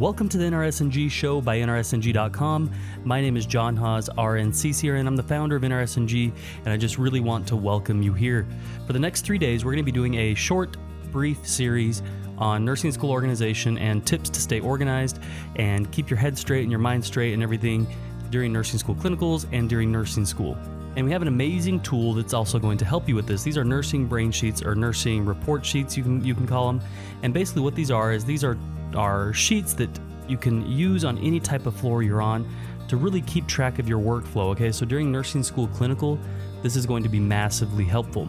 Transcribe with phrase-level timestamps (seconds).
[0.00, 2.70] Welcome to the NRSNG show by NRSNG.com.
[3.04, 6.32] My name is Jon Haws, RNCCR, and I'm the founder of NRSNG,
[6.64, 8.46] and I just really want to welcome you here.
[8.86, 10.78] For the next three days, we're going to be doing a short,
[11.12, 12.02] brief series
[12.38, 15.18] on nursing school organization and tips to stay organized
[15.56, 17.86] and keep your head straight and your mind straight and everything
[18.30, 20.56] during nursing school clinicals and during nursing school.
[20.96, 23.42] And we have an amazing tool that's also going to help you with this.
[23.42, 26.80] These are nursing brain sheets or nursing report sheets, you can you can call them.
[27.22, 28.56] And basically, what these are is these are
[28.94, 29.90] are sheets that
[30.28, 32.48] you can use on any type of floor you're on
[32.88, 34.50] to really keep track of your workflow.
[34.50, 36.18] Okay, so during nursing school clinical,
[36.62, 38.28] this is going to be massively helpful.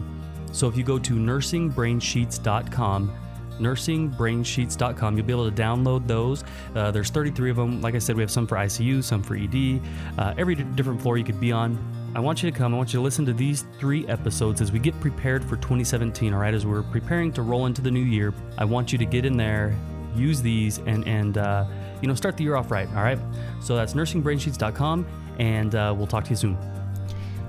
[0.52, 3.16] So if you go to nursingbrainsheets.com,
[3.58, 6.44] nursingbrainsheets.com, you'll be able to download those.
[6.74, 7.80] Uh, there's 33 of them.
[7.80, 9.80] Like I said, we have some for ICU, some for ED,
[10.18, 11.78] uh, every different floor you could be on.
[12.14, 12.74] I want you to come.
[12.74, 16.34] I want you to listen to these three episodes as we get prepared for 2017.
[16.34, 19.06] All right, as we're preparing to roll into the new year, I want you to
[19.06, 19.74] get in there,
[20.14, 21.64] use these, and and uh,
[22.00, 22.88] you know start the year off right.
[22.90, 23.18] All right.
[23.60, 25.06] So that's nursingbrainsheets.com,
[25.38, 26.58] and uh, we'll talk to you soon.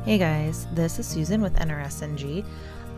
[0.05, 2.45] Hey guys, this is Susan with NRSNG.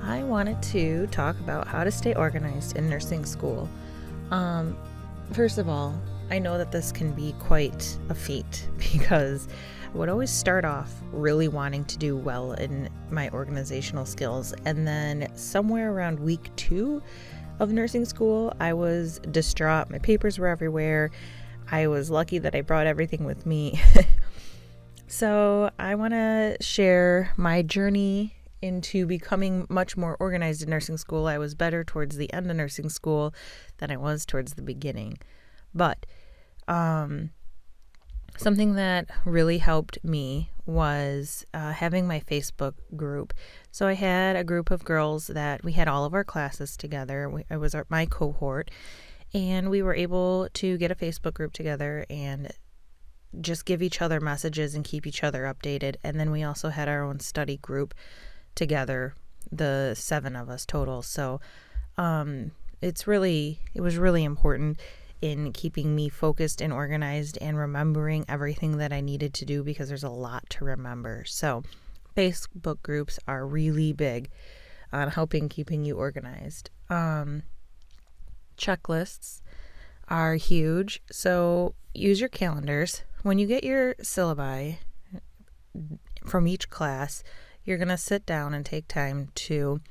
[0.03, 3.69] I wanted to talk about how to stay organized in nursing school.
[4.31, 4.77] Um,
[5.33, 9.47] first of all, I know that this can be quite a feat because
[9.93, 14.53] I would always start off really wanting to do well in my organizational skills.
[14.65, 17.01] And then somewhere around week two
[17.59, 19.89] of nursing school, I was distraught.
[19.89, 21.11] My papers were everywhere.
[21.71, 23.81] I was lucky that I brought everything with me.
[25.07, 31.27] so, I want to share my journey into becoming much more organized in nursing school.
[31.27, 33.33] I was better towards the end of nursing school
[33.77, 35.17] than I was towards the beginning.
[35.73, 36.05] But
[36.67, 37.31] um,
[38.37, 43.33] something that really helped me was uh, having my Facebook group.
[43.71, 47.29] So I had a group of girls that we had all of our classes together.
[47.29, 48.71] We, it was our, my cohort,
[49.33, 52.51] and we were able to get a Facebook group together and
[53.41, 55.95] just give each other messages and keep each other updated.
[56.03, 57.93] And then we also had our own study group
[58.55, 59.13] together,
[59.51, 61.01] the seven of us total.
[61.01, 61.41] So
[61.97, 64.79] um, it's really, it was really important
[65.21, 69.87] in keeping me focused and organized and remembering everything that I needed to do because
[69.87, 71.23] there's a lot to remember.
[71.25, 71.63] So,
[72.15, 74.29] Facebook groups are really big
[74.93, 76.69] on helping keeping you organized.
[76.89, 77.43] Um,
[78.57, 79.41] checklists
[80.07, 81.01] are huge.
[81.11, 83.03] So, use your calendars.
[83.23, 84.77] When you get your syllabi
[86.25, 87.23] from each class,
[87.63, 89.81] you're going to sit down and take time to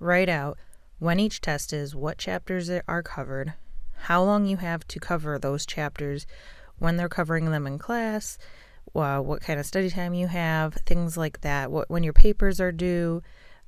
[0.00, 0.58] write out
[0.98, 3.54] when each test is, what chapters are covered,
[3.96, 6.26] how long you have to cover those chapters,
[6.78, 8.38] when they're covering them in class,
[8.94, 12.60] uh, what kind of study time you have, things like that, what when your papers
[12.60, 13.22] are due,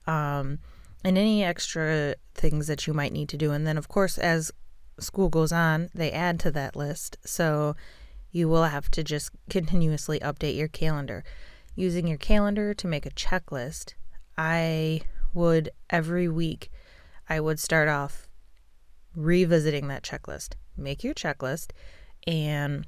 [0.06, 0.58] um,
[1.04, 3.52] and any extra things that you might need to do.
[3.52, 4.52] And then, of course, as
[4.98, 7.18] school goes on, they add to that list.
[7.24, 7.76] So
[8.30, 11.24] you will have to just continuously update your calendar.
[11.74, 13.94] Using your calendar to make a checklist,
[14.36, 15.02] I
[15.34, 16.70] would every week,
[17.28, 18.27] I would start off
[19.14, 20.54] revisiting that checklist.
[20.76, 21.70] Make your checklist
[22.26, 22.86] and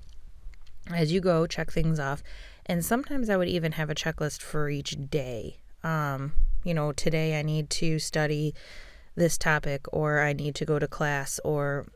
[0.92, 2.22] as you go, check things off.
[2.66, 5.58] And sometimes I would even have a checklist for each day.
[5.82, 6.32] Um,
[6.64, 8.54] you know, today I need to study
[9.14, 11.86] this topic or I need to go to class or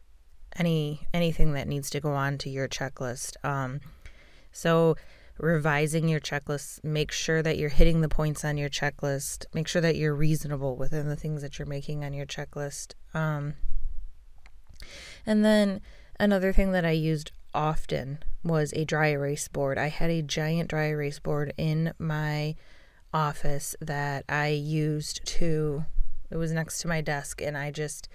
[0.57, 3.37] any anything that needs to go on to your checklist.
[3.45, 3.81] Um,
[4.53, 4.97] so
[5.39, 9.47] revising your checklist, make sure that you're hitting the points on your checklist.
[9.53, 12.95] Make sure that you're reasonable within the things that you're making on your checklist.
[13.15, 13.55] Um,
[15.27, 15.81] and then
[16.19, 19.79] another thing that I used often was a dry erase board.
[19.79, 22.57] I had a giant dry erase board in my
[23.13, 25.85] office that I used to,
[26.31, 28.09] it was next to my desk, and I just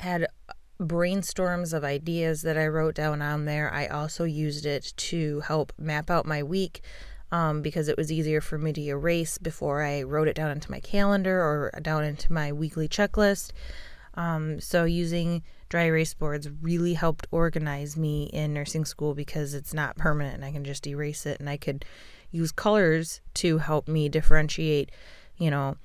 [0.00, 0.26] had
[0.78, 3.72] brainstorms of ideas that I wrote down on there.
[3.72, 6.82] I also used it to help map out my week.
[7.30, 10.70] Um, because it was easier for me to erase before I wrote it down into
[10.70, 13.52] my calendar or down into my weekly checklist.
[14.14, 19.72] Um, so using dry erase boards really helped organize me in nursing school because it's
[19.72, 21.84] not permanent and I can just erase it and I could
[22.30, 24.90] use colors to help me differentiate,
[25.36, 25.76] you know,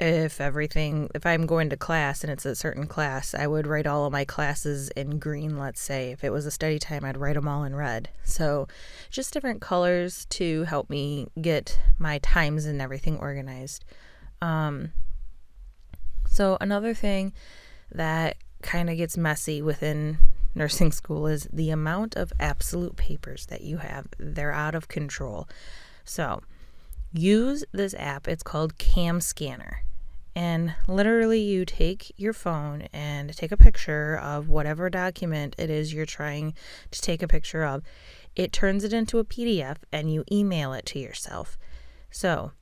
[0.00, 3.86] if everything if I'm going to class and it's a certain class, I would write
[3.86, 6.10] all of my classes in green, let's say.
[6.10, 8.08] If it was a study time, I'd write them all in red.
[8.24, 8.66] So,
[9.10, 13.84] just different colors to help me get my times and everything organized.
[14.40, 14.92] Um,
[16.32, 17.34] so, another thing
[17.90, 20.16] that kind of gets messy within
[20.54, 24.06] nursing school is the amount of absolute papers that you have.
[24.18, 25.46] They're out of control.
[26.06, 26.40] So,
[27.12, 28.26] use this app.
[28.26, 29.80] It's called CamScanner.
[30.34, 35.92] And literally, you take your phone and take a picture of whatever document it is
[35.92, 36.54] you're trying
[36.92, 37.82] to take a picture of.
[38.34, 41.58] It turns it into a PDF and you email it to yourself.
[42.10, 42.52] So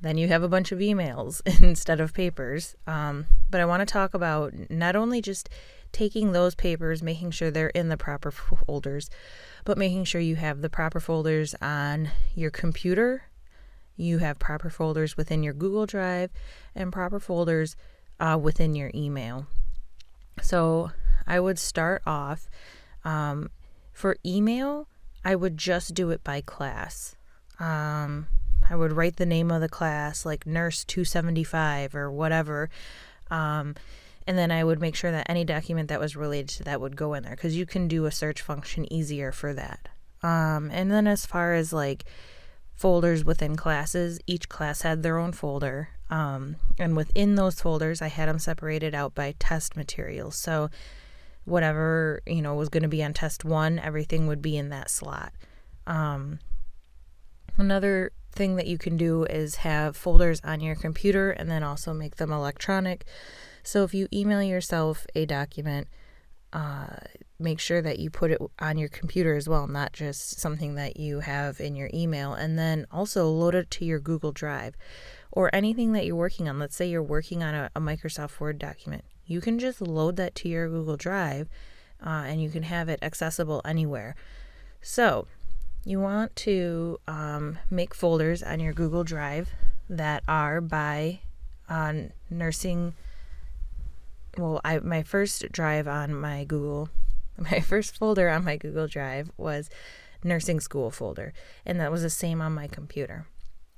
[0.00, 2.74] then you have a bunch of emails instead of papers.
[2.86, 5.48] Um, but I want to talk about not only just
[5.92, 9.10] taking those papers, making sure they're in the proper folders,
[9.64, 13.24] but making sure you have the proper folders on your computer
[14.00, 16.30] you have proper folders within your Google Drive
[16.74, 17.76] and proper folders
[18.18, 19.46] uh, within your email.
[20.40, 20.90] So
[21.26, 22.48] I would start off
[23.04, 23.50] um,
[23.92, 24.88] for email,
[25.24, 27.14] I would just do it by class.
[27.58, 28.26] Um,
[28.70, 32.70] I would write the name of the class, like Nurse 275 or whatever.
[33.30, 33.74] Um,
[34.26, 36.96] and then I would make sure that any document that was related to that would
[36.96, 39.88] go in there because you can do a search function easier for that.
[40.22, 42.04] Um, and then as far as like
[42.80, 44.18] folders within classes.
[44.26, 45.90] Each class had their own folder.
[46.08, 50.36] Um, and within those folders, I had them separated out by test materials.
[50.36, 50.70] So
[51.44, 54.88] whatever, you know, was going to be on test one, everything would be in that
[54.88, 55.34] slot.
[55.86, 56.38] Um,
[57.58, 61.92] another thing that you can do is have folders on your computer and then also
[61.92, 63.04] make them electronic.
[63.62, 65.88] So if you email yourself a document,
[66.52, 66.96] uh,
[67.38, 70.96] make sure that you put it on your computer as well, not just something that
[70.96, 72.34] you have in your email.
[72.34, 74.76] And then also load it to your Google Drive
[75.30, 76.58] or anything that you're working on.
[76.58, 79.04] Let's say you're working on a, a Microsoft Word document.
[79.24, 81.48] You can just load that to your Google Drive
[82.04, 84.14] uh, and you can have it accessible anywhere.
[84.82, 85.26] So,
[85.84, 89.50] you want to um, make folders on your Google Drive
[89.88, 91.20] that are by
[91.68, 91.94] uh,
[92.28, 92.94] nursing.
[94.36, 96.90] Well, I my first drive on my Google
[97.50, 99.70] my first folder on my Google Drive was
[100.22, 101.32] nursing school folder,
[101.64, 103.26] and that was the same on my computer.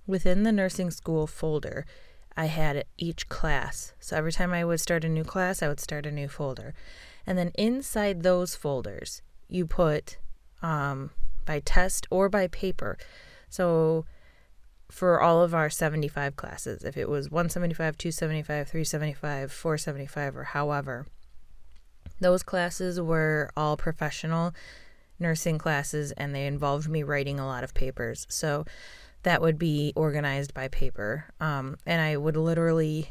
[0.06, 1.86] Within the nursing school folder,
[2.36, 3.92] I had each class.
[4.00, 6.74] So every time I would start a new class, I would start a new folder.
[7.26, 10.16] And then inside those folders, you put
[10.60, 11.10] um,
[11.44, 12.98] by test or by paper.
[13.48, 14.04] So
[14.90, 21.06] for all of our 75 classes, if it was 175, 275, 375, 475, or however,
[22.20, 24.54] those classes were all professional
[25.18, 28.26] nursing classes and they involved me writing a lot of papers.
[28.28, 28.64] So
[29.22, 31.26] that would be organized by paper.
[31.40, 33.08] Um, and I would literally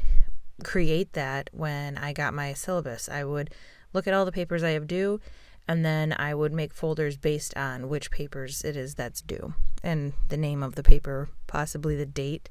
[0.62, 3.08] create that when I got my syllabus.
[3.08, 3.50] I would
[3.92, 5.20] look at all the papers I have due
[5.68, 10.12] and then I would make folders based on which papers it is that's due and
[10.28, 12.50] the name of the paper, possibly the date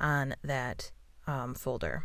[0.00, 0.90] on that
[1.26, 2.04] um, folder.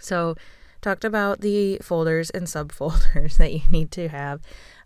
[0.00, 0.34] So
[0.80, 4.40] talked about the folders and subfolders that you need to have.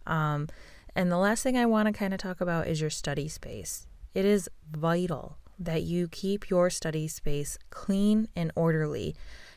[0.07, 0.49] Um,
[0.95, 3.87] and the last thing I want to kind of talk about is your study space.
[4.15, 9.17] It is vital that you keep your study space clean and orderly.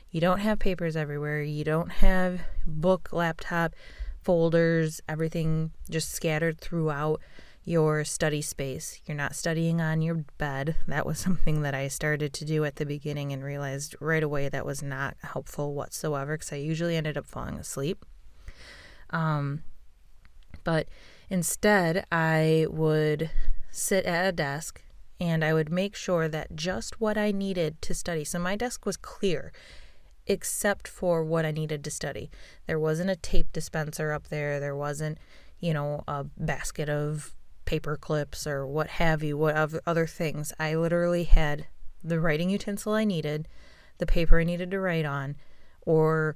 [0.09, 3.73] You don't have papers everywhere, you don't have book, laptop,
[4.23, 7.21] folders, everything just scattered throughout
[7.63, 9.00] your study space.
[9.06, 10.75] You're not studying on your bed.
[10.88, 14.50] That was something that I started to do at the beginning and realized right away
[14.50, 18.06] that was not helpful whatsoever because I usually ended up falling asleep.
[19.09, 19.63] Um,
[20.63, 20.88] but
[21.29, 23.29] instead, I would
[23.71, 24.81] sit at a desk
[25.19, 28.24] and I would make sure that just what I needed to study.
[28.24, 29.51] So my desk was clear
[30.27, 32.29] except for what I needed to study.
[32.68, 34.59] There wasn't a tape dispenser up there.
[34.59, 35.18] There wasn't,
[35.59, 37.34] you know, a basket of
[37.65, 39.55] paper clips or what have you, what
[39.86, 40.53] other things.
[40.60, 41.67] I literally had
[42.03, 43.48] the writing utensil I needed,
[43.98, 45.36] the paper I needed to write on,
[45.81, 46.36] or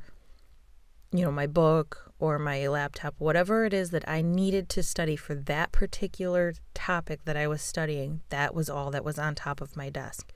[1.12, 5.16] you know, my book or my laptop, whatever it is that I needed to study
[5.16, 9.62] for that particular topic that I was studying, that was all that was on top
[9.62, 10.34] of my desk.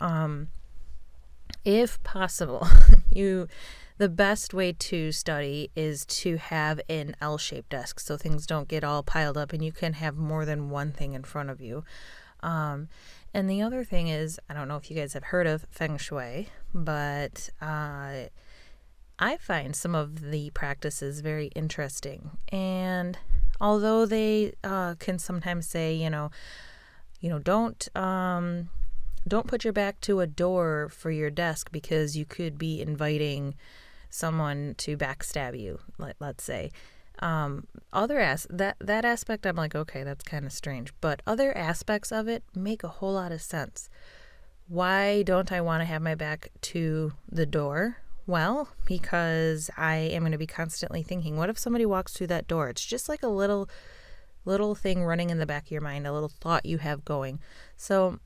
[0.00, 0.48] Um,
[1.66, 2.66] if possible,
[3.12, 3.48] you
[3.98, 8.68] the best way to study is to have an L shaped desk so things don't
[8.68, 11.60] get all piled up and you can have more than one thing in front of
[11.60, 11.82] you.
[12.40, 12.88] Um,
[13.34, 15.96] and the other thing is, I don't know if you guys have heard of feng
[15.96, 18.26] shui, but uh,
[19.18, 22.32] I find some of the practices very interesting.
[22.50, 23.18] And
[23.60, 26.30] although they uh, can sometimes say, you know,
[27.20, 28.68] you know, don't um,
[29.26, 33.54] don't put your back to a door for your desk because you could be inviting
[34.10, 36.70] someone to backstab you, let, let's say.
[37.20, 40.92] Um, other as that that aspect, I'm like, okay, that's kind of strange.
[41.00, 43.88] But other aspects of it make a whole lot of sense.
[44.68, 47.98] Why don't I want to have my back to the door?
[48.26, 52.48] Well, because I am going to be constantly thinking, what if somebody walks through that
[52.48, 52.68] door?
[52.68, 53.68] It's just like a little
[54.44, 57.40] little thing running in the back of your mind, a little thought you have going.
[57.76, 58.20] So,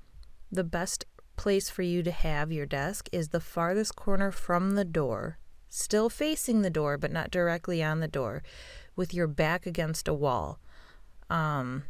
[0.51, 1.05] the best
[1.37, 5.39] place for you to have your desk is the farthest corner from the door,
[5.69, 8.43] still facing the door, but not directly on the door,
[8.97, 10.59] with your back against a wall.
[11.31, 11.85] Um,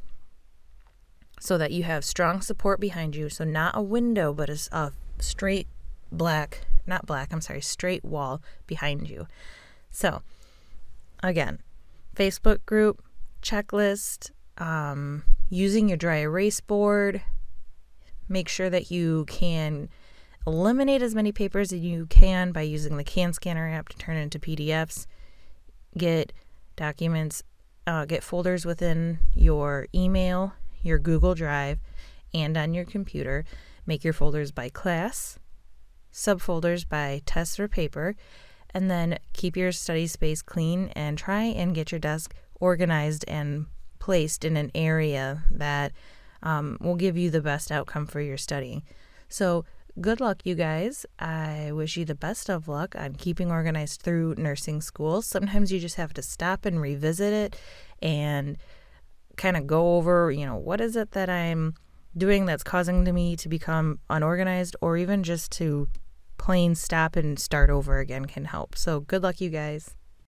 [1.40, 3.30] so that you have strong support behind you.
[3.30, 5.66] So, not a window, but a, a straight
[6.12, 9.26] black, not black, I'm sorry, straight wall behind you.
[9.90, 10.22] So,
[11.22, 11.60] again,
[12.14, 13.02] Facebook group,
[13.42, 17.22] checklist, um, using your dry erase board.
[18.30, 19.88] Make sure that you can
[20.46, 24.38] eliminate as many papers as you can by using the CamScanner app to turn into
[24.38, 25.06] PDFs.
[25.99, 26.32] Get
[26.76, 27.42] documents,
[27.88, 31.80] uh, get folders within your email, your Google Drive,
[32.32, 33.44] and on your computer.
[33.84, 35.40] Make your folders by class,
[36.12, 38.14] subfolders by test or paper,
[38.72, 43.66] and then keep your study space clean and try and get your desk organized and
[43.99, 45.90] placed in an area that
[46.42, 48.85] um, will give you the best outcome for your study.
[49.28, 49.64] So,
[50.00, 51.04] good luck, you guys.
[51.18, 55.23] I wish you the best of luck on keeping organized through nursing school.
[55.23, 57.56] Sometimes you just have to stop and revisit it
[58.02, 58.56] and
[59.37, 61.75] kind of go over, you know, what is it that I'm
[62.16, 65.88] doing that's causing me to become unorganized or even just to
[66.38, 68.76] plain stop and start over again can help.
[68.76, 69.94] So, good luck, you guys.